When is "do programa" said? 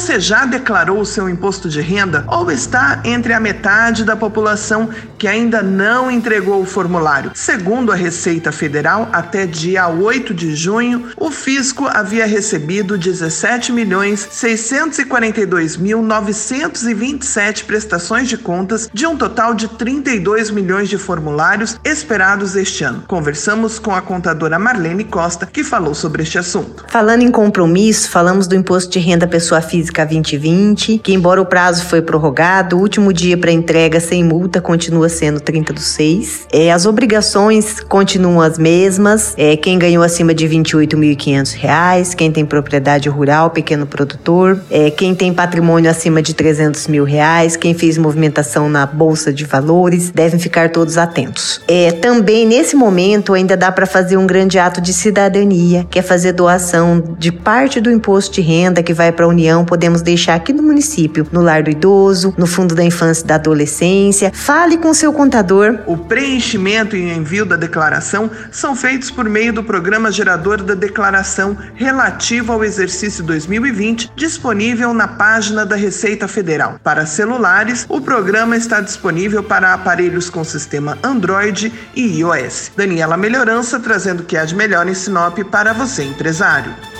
69.54-70.12